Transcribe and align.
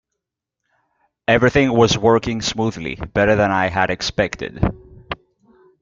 Everything 1.27 1.71
was 1.73 1.95
working 1.95 2.41
smoothly, 2.41 2.95
better 2.95 3.35
than 3.35 3.51
I 3.51 3.67
had 3.67 3.91
expected. 3.91 4.59